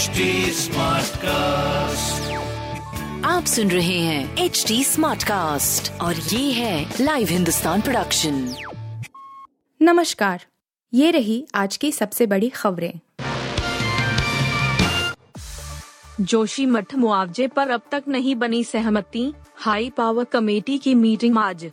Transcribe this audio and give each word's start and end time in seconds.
HD 0.00 0.06
cast 1.16 2.32
आप 3.26 3.44
सुन 3.44 3.70
रहे 3.70 3.98
हैं 3.98 4.36
एच 4.36 4.64
डी 4.68 4.84
स्मार्ट 4.84 5.24
कास्ट 5.24 6.00
और 6.00 6.16
ये 6.16 6.52
है 6.52 6.94
लाइव 7.00 7.28
हिंदुस्तान 7.28 7.80
प्रोडक्शन 7.80 8.54
नमस्कार 9.82 10.44
ये 10.94 11.10
रही 11.10 11.46
आज 11.54 11.76
की 11.76 11.92
सबसे 11.92 12.26
बड़ी 12.26 12.48
खबरें। 12.48 13.00
जोशी 16.20 16.66
मठ 16.66 16.94
मुआवजे 16.94 17.46
पर 17.46 17.70
अब 17.70 17.82
तक 17.92 18.04
नहीं 18.08 18.34
बनी 18.34 18.64
सहमति। 18.64 19.32
हाई 19.56 19.90
पावर 19.90 20.24
कमेटी 20.24 20.78
की 20.78 20.94
मीटिंग 20.94 21.38
आज। 21.38 21.70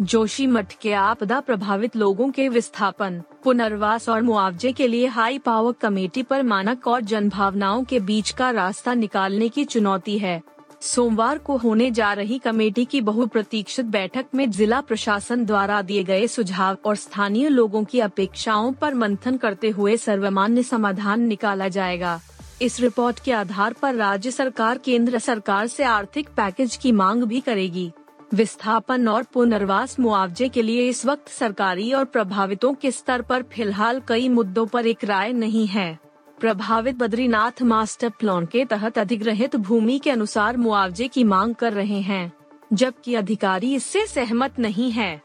जोशी 0.00 0.46
मठ 0.46 0.72
के 0.72 0.92
आपदा 0.92 1.40
प्रभावित 1.40 1.96
लोगों 1.96 2.30
के 2.30 2.48
विस्थापन, 2.48 3.22
पुनर्वास 3.44 4.08
और 4.08 4.22
मुआवजे 4.22 4.72
के 4.72 4.86
लिए 4.88 5.06
हाई 5.06 5.38
पावर 5.38 5.72
कमेटी 5.72 6.22
पर 6.22 6.42
मानक 6.42 6.86
और 6.86 7.00
जनभावनाओं 7.00 7.84
के 7.84 8.00
बीच 8.00 8.30
का 8.30 8.50
रास्ता 8.50 8.94
निकालने 8.94 9.48
की 9.48 9.64
चुनौती 9.64 10.18
है। 10.18 10.42
सोमवार 10.80 11.38
को 11.38 11.56
होने 11.56 11.90
जा 11.90 12.12
रही 12.12 12.38
कमेटी 12.38 12.84
की 12.84 13.00
बहुप्रतीक्षित 13.00 13.86
बैठक 13.86 14.26
में 14.34 14.50
जिला 14.50 14.80
प्रशासन 14.80 15.44
द्वारा 15.44 15.82
दिए 15.82 16.04
गए 16.04 16.26
सुझाव 16.26 16.76
और 16.84 16.96
स्थानीय 16.96 17.48
लोगों 17.48 17.84
की 17.84 18.00
अपेक्षाओं 18.00 18.72
पर 18.72 18.94
मंथन 18.94 19.36
करते 19.36 19.70
हुए 19.70 19.96
सर्वमान्य 19.96 20.62
समाधान 20.62 21.20
निकाला 21.20 21.68
जाएगा। 21.68 22.20
इस 22.62 22.80
रिपोर्ट 22.80 23.20
के 23.20 23.32
आधार 23.32 23.72
पर 23.72 23.94
राज्य 23.94 24.30
सरकार 24.30 24.78
केंद्र 24.78 25.18
सरकार 25.18 25.66
से 25.66 25.84
आर्थिक 25.84 26.28
पैकेज 26.28 26.76
की 26.76 26.92
मांग 26.92 27.22
भी 27.22 27.40
करेगी। 27.40 27.90
विस्थापन 28.34 29.08
और 29.08 29.22
पुनर्वास 29.22 29.98
मुआवजे 30.00 30.48
के 30.48 30.62
लिए 30.62 30.88
इस 30.88 31.04
वक्त 31.06 31.28
सरकारी 31.28 31.92
और 31.92 32.04
प्रभावितों 32.04 32.72
के 32.74 32.90
स्तर 32.90 33.22
पर 33.22 33.42
फ़िलहाल 33.42 34.00
कई 34.08 34.28
मुद्दों 34.28 34.66
पर 34.66 34.86
एक 34.86 35.04
राय 35.04 35.32
नहीं 35.32 35.66
है। 35.66 35.98
प्रभावित 36.40 36.96
बद्रीनाथ 36.96 37.62
मास्टर 37.62 38.10
प्लान 38.10 38.46
के 38.46 38.64
तहत 38.64 38.98
अधिग्रहित 38.98 39.56
भूमि 39.56 39.98
के 39.98 40.10
अनुसार 40.10 40.56
मुआवजे 40.56 41.08
की 41.08 41.24
मांग 41.24 41.54
कर 41.54 41.72
रहे 41.72 42.00
हैं, 42.00 42.32
जबकि 42.72 43.14
अधिकारी 43.14 43.74
इससे 43.74 44.06
सहमत 44.06 44.58
नहीं 44.58 44.90
है। 44.90 45.20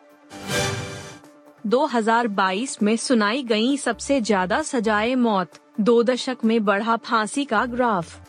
2022 1.68 2.82
में 2.84 2.96
सुनाई 2.98 3.44
गई 3.44 3.76
सबसे 3.78 4.22
ज़्यादा 4.22 4.62
सजाए 4.62 5.16
मौत, 5.16 5.52
दो 5.80 6.02
दशक 6.04 6.46
में 6.46 6.64
बढ़ा 6.66 6.96
फांसी 6.96 7.46
का 7.46 7.66
ग्राफ। 7.66 8.27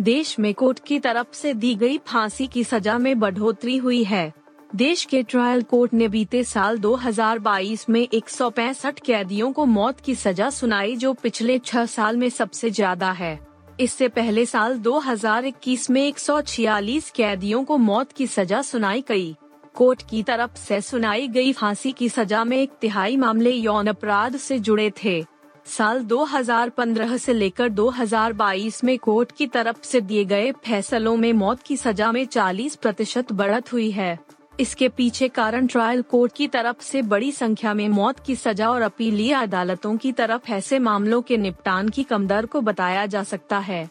देश 0.00 0.38
में 0.38 0.52
कोर्ट 0.54 0.78
की 0.86 0.98
तरफ़ 0.98 1.32
से 1.32 1.52
दी 1.54 1.74
गई 1.74 1.96
फांसी 1.98 2.46
की 2.46 2.62
सजा 2.64 2.96
में 2.98 3.18
बढ़ोतरी 3.20 3.76
हुई 3.76 4.02
है। 4.04 4.32
देश 4.74 5.04
के 5.04 5.22
ट्रायल 5.22 5.62
कोर्ट 5.62 5.94
ने 5.94 6.08
बीते 6.08 6.42
साल 6.44 6.78
2022 6.78 7.88
में 7.88 8.00
एक 8.00 8.28
सौ 8.28 8.50
पैंसठ 8.50 9.00
कैदियों 9.00 9.50
को 9.52 9.64
मौत 9.64 10.00
की 10.00 10.14
सजा 10.14 10.50
सुनाई 10.50 10.94
जो 10.96 11.12
पिछले 11.12 11.58
छह 11.58 11.86
साल 11.86 12.16
में 12.16 12.28
सबसे 12.28 12.70
ज़्यादा 12.70 13.10
है। 13.12 13.38
इससे 13.80 14.08
पहले 14.08 14.44
साल 14.46 14.78
2021 14.78 15.88
में 15.90 16.02
146 16.08 17.10
कैदियों 17.10 17.64
को 17.64 17.78
मौत 17.78 18.12
की 18.12 18.26
सजा 18.26 18.62
सुनाई 18.62 19.04
गई। 19.08 19.34
कोर्ट 19.74 20.02
की 20.10 20.22
तरफ़ 20.22 20.56
से 20.58 20.80
सुनाई 20.80 21.28
गई 21.28 21.52
फांसी 21.52 21.92
की 21.92 22.08
सजा 22.08 22.44
में 22.44 22.56
एक 22.56 22.70
तिहाई 22.80 23.16
मामले 23.16 23.50
यौन 23.50 23.86
अपराध 23.86 24.36
से 24.36 24.58
जुड़े 24.58 24.90
थे। 25.04 25.24
साल 25.68 26.02
2015 26.02 27.16
से 27.18 27.32
लेकर 27.32 27.68
2022 27.68 28.84
में 28.84 28.98
कोर्ट 28.98 29.32
की 29.32 29.46
तरफ़ 29.46 29.82
से 29.82 30.00
दिए 30.00 30.24
गए 30.24 30.52
फैसलों 30.52 31.16
में 31.16 31.32
मौत 31.32 31.62
की 31.62 31.76
सजा 31.76 32.12
में 32.12 32.24
40 32.26 32.76
प्रतिशत 32.76 33.32
बढ़त 33.32 33.72
हुई 33.72 33.90
है। 33.90 34.18
इसके 34.60 34.88
पीछे 34.88 35.28
कारण 35.28 35.66
ट्रायल 35.66 36.02
कोर्ट 36.02 36.32
की 36.32 36.48
तरफ़ 36.48 36.82
से 36.82 37.02
बड़ी 37.02 37.32
संख्या 37.32 37.74
में 37.74 37.88
मौत 37.88 38.20
की 38.20 38.36
सजा 38.36 38.70
और 38.70 38.82
अपीलीय 38.82 39.32
अदालतों 39.32 39.96
की 39.96 40.12
तरफ़ 40.12 40.50
ऐसे 40.50 40.78
मामलों 40.78 41.22
के 41.22 41.36
निपटान 41.36 41.88
की 41.88 42.02
कम 42.02 42.26
दर 42.26 42.46
को 42.46 42.60
बताया 42.60 43.06
जा 43.06 43.22
सकता 43.22 43.58
है। 43.58 43.88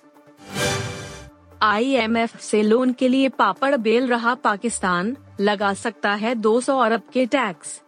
आईएमएफ 1.62 2.40
से 2.42 2.62
लोन 2.62 2.94
के 2.94 3.08
लिए 3.08 3.30
पापड़ 3.30 3.76
बेल 3.76 4.08
रहा 4.08 4.34
पाकिस्तान, 4.34 5.18
लगा 5.40 5.74
सकता 5.74 6.14
है 6.14 6.36
200 6.36 6.80
अरब 6.80 7.02
के 7.14 7.26
टैक्स। 7.26 7.82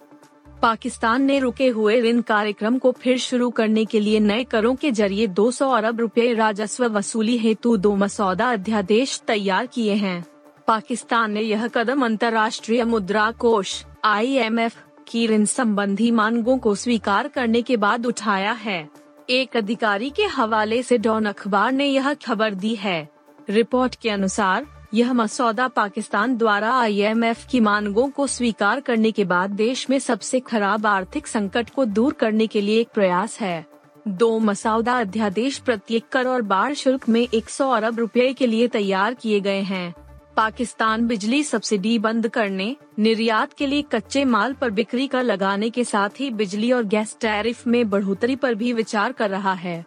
पाकिस्तान 0.61 1.23
ने 1.23 1.37
रुके 1.39 1.67
हुए 1.67 1.99
ऋण 2.01 2.21
कार्यक्रम 2.21 2.77
को 2.77 2.91
फिर 2.91 3.17
शुरू 3.17 3.49
करने 3.49 3.83
के 3.85 3.99
लिए 3.99 4.19
नए 4.19 4.43
करों 4.43 4.75
के 4.75 4.91
ज़रिए 4.91 5.27
200 5.27 5.69
अरब 5.71 5.99
रुपए 5.99 6.33
राजस्व 6.33 6.85
वसूली 6.87 7.37
हेतु 7.37 7.75
दो 7.77 7.95
मसौदा 7.95 8.51
अध्यादेश 8.51 9.21
तैयार 9.27 9.65
किए 9.65 9.93
हैं। 9.93 10.25
पाकिस्तान 10.67 11.31
ने 11.31 11.41
यह 11.41 11.67
कदम 11.67 12.05
अंतर्राष्ट्रीय 12.05 12.83
मुद्रा 12.83 13.29
कोष 13.31 13.83
आईएमएफ 14.05 14.75
की 15.07 15.25
ऋण 15.27 15.45
संबंधी 15.45 16.09
मांगों 16.11 16.57
को 16.57 16.75
स्वीकार 16.75 17.27
करने 17.27 17.61
के 17.61 17.77
बाद 17.77 18.05
उठाया 18.05 18.51
है। 18.51 18.89
एक 19.29 19.57
अधिकारी 19.57 20.09
के 20.09 20.25
हवाले 20.25 20.81
से 20.83 20.97
डॉन 20.97 21.25
अखबार 21.25 21.71
ने 21.71 21.85
यह 21.85 22.13
खबर 22.25 22.53
दी 22.53 22.75
है। 22.75 23.09
रिपोर्ट 23.49 23.95
के 23.95 24.09
अनुसार 24.09 24.65
यह 24.93 25.13
मसौदा 25.13 25.67
पाकिस्तान 25.67 26.37
द्वारा 26.37 26.73
आईएमएफ 26.73 27.45
की 27.51 27.59
मांगों 27.59 28.09
को 28.09 28.27
स्वीकार 28.27 28.79
करने 28.79 29.11
के 29.11 29.25
बाद 29.25 29.49
देश 29.49 29.89
में 29.89 29.99
सबसे 29.99 30.39
खराब 30.39 30.85
आर्थिक 30.85 31.27
संकट 31.27 31.69
को 31.69 31.85
दूर 31.85 32.13
करने 32.13 32.47
के 32.47 32.61
लिए 32.61 32.79
एक 32.79 32.87
प्रयास 32.93 33.39
है। 33.41 33.65
दो 34.07 34.39
मसौदा 34.39 34.99
अध्यादेश 34.99 35.57
प्रत्येक 35.57 36.07
कर 36.11 36.27
और 36.27 36.41
बाढ़ 36.41 36.73
शुल्क 36.73 37.09
में 37.09 37.27
100 37.33 37.69
अरब 37.71 37.99
रुपए 37.99 38.33
के 38.33 38.47
लिए 38.47 38.67
तैयार 38.67 39.13
किए 39.13 39.39
गए 39.39 39.61
हैं। 39.61 39.93
पाकिस्तान 40.37 41.07
बिजली 41.07 41.43
सब्सिडी 41.43 41.99
बंद 41.99 42.27
करने, 42.27 42.75
निर्यात 42.99 43.53
के 43.53 43.67
लिए 43.67 43.81
कच्चे 43.81 44.25
माल 44.25 44.53
पर 44.53 44.69
बिक्री 44.69 45.07
कर 45.07 45.23
लगाने 45.23 45.69
के 45.69 45.83
साथ 45.83 46.09
ही 46.19 46.29
बिजली 46.29 46.71
और 46.71 46.83
गैस 46.83 47.17
टैरिफ 47.21 47.67
में 47.67 47.89
बढ़ोतरी 47.89 48.35
पर 48.35 48.55
भी 48.55 48.73
विचार 48.73 49.11
कर 49.11 49.29
रहा 49.29 49.53
है। 49.53 49.85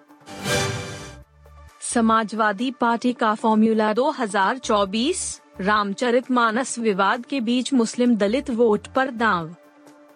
समाजवादी 1.94 2.70
पार्टी 2.70 3.12
का 3.12 3.34
फॉर्मूला 3.34 3.92
2024 3.92 5.41
रामचरित 5.60 6.30
मानस 6.30 6.78
विवाद 6.78 7.26
के 7.26 7.41
बीच 7.41 7.72
मुस्लिम 7.72 8.14
दलित 8.16 8.50
वोट 8.50 8.86
पर 8.86 9.10
दाव। 9.10 9.54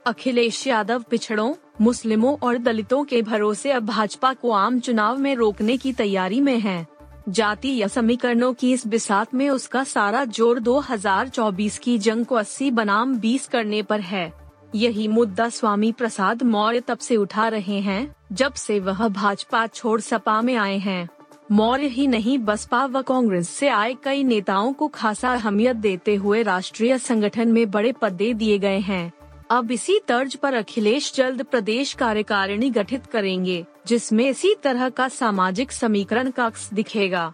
अखिलेश 0.07 0.67
यादव 0.67 1.03
पिछड़ों, 1.03 1.55
मुस्लिमों 1.81 2.37
और 2.43 2.59
दलितों 2.59 3.05
के 3.05 3.23
भरोसे 3.23 3.71
अब 3.71 3.87
भाजपा 3.87 4.33
को 4.33 4.51
आम 4.51 4.81
चुनाव 4.81 5.17
में 5.17 5.35
रोकने 5.37 5.77
की 5.77 5.93
तैयारी 5.93 6.41
में 6.41 6.59
है। 6.59 6.87
जातीय 7.29 7.89
समीकरणों 7.89 8.53
की 8.53 8.73
इस 8.73 8.87
बिसात 8.87 9.35
में 9.35 9.49
उसका 9.51 9.85
सारा 9.85 10.25
ज़ोर 10.25 10.59
2024 10.61 11.79
की 11.79 11.99
जंग 11.99 12.25
को 12.25 12.35
80 12.35 12.71
बनाम 12.71 13.17
20 13.19 13.47
करने 13.47 13.83
पर 13.83 14.01
है। 14.01 14.33
यही 14.75 15.09
मुद्दा 15.09 15.49
स्वामी 15.49 15.93
प्रसाद 15.93 16.43
मौर्य 16.43 16.81
तब 16.81 16.99
से 16.99 17.17
उठा 17.17 17.49
रहे 17.49 17.81
हैं, 17.81 18.15
जब 18.33 18.53
से 18.53 18.81
वह 18.81 19.09
भाजपा 19.09 19.67
छोड़ 19.67 20.01
सपा 20.01 20.41
में 20.43 20.57
आए 20.57 20.79
हैं। 20.79 21.09
मौर्य 21.51 21.87
ही 21.87 22.07
नहीं, 22.07 22.39
बसपा 22.39 22.85
व 22.87 23.03
कांग्रेस 23.03 23.49
से 23.49 23.69
आए 23.69 23.95
कई 24.05 24.25
नेताओं 24.25 24.73
को 24.73 24.89
खासा 24.89 25.33
अहमियत 25.35 25.77
देते 25.77 26.15
हुए 26.15 26.43
राष्ट्रीय 26.43 26.99
संगठन 26.99 27.49
में 27.49 27.71
बड़े 27.71 27.93
पदे 27.93 28.33
दिए 28.35 28.59
गए 28.59 28.79
हैं। 28.79 29.13
अब 29.51 29.71
इसी 29.71 29.99
तर्ज 30.09 30.35
पर 30.35 30.55
अखिलेश 30.55 31.13
जल्द 31.15 31.43
प्रदेश 31.43 31.93
कार्यकारिणी 31.93 32.71
गठित 32.71 33.07
करेंगे, 33.07 33.65
जिसमें 33.87 34.29
इसी 34.29 34.55
तरह 34.55 34.89
का 34.89 35.09
सामाजिक 35.09 35.73
समीकरण 35.73 36.31
का 36.31 36.47
अक्स 36.47 36.73
दिखेगा। 36.75 37.33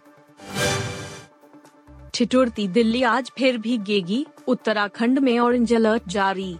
ठिठुरती 2.13 2.67
दिल्ली 2.67 3.03
आज 3.03 3.31
फिर 3.37 3.57
भी 3.57 3.77
गेगी 3.77 4.25
उत्तराखंड 4.47 5.19
में 5.19 5.37
ऑरेंज 5.39 5.73
अलर्ट 5.73 6.07
जारी। 6.07 6.55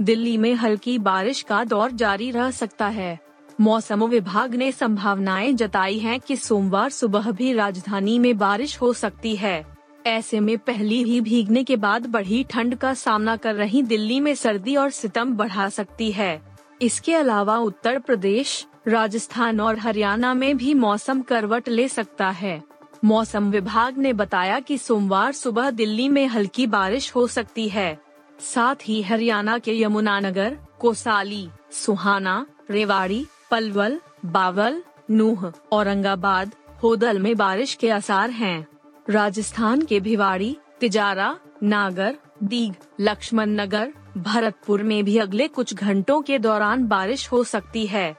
दिल्ली 0.00 0.36
में 0.36 0.54
हल्की 0.54 0.98
बारिश 0.98 1.42
का 1.42 1.64
दौर 1.64 1.90
जारी 1.90 2.30
रह 2.30 2.50
सकता 2.50 2.86
है। 2.88 3.18
मौसम 3.60 4.04
विभाग 4.04 4.54
ने 4.54 4.72
संभावनाएँ 4.72 5.52
जताई 5.52 5.98
हैं 5.98 6.20
कि 6.20 6.36
सोमवार 6.36 6.90
सुबह 6.90 7.30
भी 7.30 7.52
राजधानी 7.52 8.18
में 8.18 8.38
बारिश 8.38 8.80
हो 8.80 8.92
सकती 8.92 9.36
है। 9.36 9.66
ऐसे 10.06 10.40
में 10.40 10.58
पहली 10.58 11.02
ही 11.02 11.20
भीगने 11.20 11.64
के 11.64 11.76
बाद 11.76 12.06
बढ़ी 12.06 12.44
ठंड 12.44 12.74
का 12.74 12.94
सामना 12.94 13.36
कर 13.36 13.54
रही 13.54 13.82
दिल्ली 13.82 14.20
में 14.20 14.34
सर्दी 14.34 14.76
और 14.76 14.90
सितम 14.90 15.32
बढ़ा 15.32 15.68
सकती 15.68 16.12
है। 16.12 16.42
इसके 16.82 17.14
अलावा 17.14 17.56
उत्तर 17.56 17.98
प्रदेश, 17.98 18.66
राजस्थान 18.88 19.60
और 19.60 19.78
हरियाणा 19.78 20.34
में 20.34 20.56
भी 20.56 20.74
मौसम 20.74 21.20
करवट 21.20 21.68
ले 21.68 21.88
सकता 21.88 22.30
है। 22.30 22.62
मौसम 23.04 23.50
विभाग 23.50 23.98
ने 23.98 24.12
बताया 24.12 24.60
कि 24.60 24.78
सोमवार 24.78 25.32
सुबह 25.32 25.70
दिल्ली 25.70 26.08
में 26.08 26.26
हल्की 26.26 26.66
बारिश 26.66 27.14
हो 27.14 27.26
सकती 27.26 27.68
है। 27.68 27.98
साथ 28.40 28.74
ही 28.84 29.02
हरियाणा 29.02 29.58
के 29.58 29.82
यमुनानगर, 29.82 30.58
कोसाली, 30.80 31.48
सुहाना, 31.72 32.46
रेवाड़ी 32.70 33.26
पलवल, 33.50 34.00
बावल, 34.24 34.82
नूह, 35.10 35.50
औरंगाबाद, 35.72 36.54
होदल 36.82 37.18
में 37.18 37.36
बारिश 37.36 37.74
के 37.74 37.90
आसार 37.90 38.30
हैं। 38.30 38.66
राजस्थान 39.10 39.82
के 39.82 40.00
भिवाड़ी, 40.00 40.56
तिजारा, 40.80 41.34
नागर, 41.62 42.16
दीग, 42.42 42.74
लक्ष्मण 43.00 43.50
नगर, 43.50 43.92
भरतपुर 44.16 44.82
में 44.82 45.04
भी 45.04 45.16
अगले 45.18 45.48
कुछ 45.48 45.74
घंटों 45.74 46.20
के 46.22 46.38
दौरान 46.38 46.86
बारिश 46.86 47.30
हो 47.32 47.42
सकती 47.44 47.86
है 47.86 48.16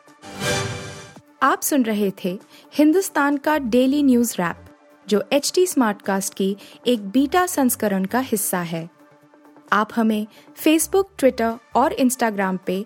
आप 1.43 1.61
सुन 1.61 1.83
रहे 1.83 2.11
थे 2.23 2.39
हिंदुस्तान 2.73 3.37
का 3.37 3.57
डेली 3.57 4.03
न्यूज़ 4.03 4.35
रैप, 4.39 4.65
जो 5.07 5.23
एच 5.33 5.51
टी 5.55 5.65
स्मार्ट 5.67 6.01
कास्ट 6.01 6.33
की 6.33 6.55
एक 6.87 7.09
बीटा 7.09 7.45
संस्करण 7.45 8.05
का 8.05 8.19
हिस्सा 8.19 8.59
है 8.61 8.89
आप 9.73 9.89
हमें 9.95 10.27
फेसबुक 10.55 11.09
ट्विटर 11.17 11.57
और 11.75 11.93
इंस्टाग्राम 11.93 12.57
पे 12.65 12.85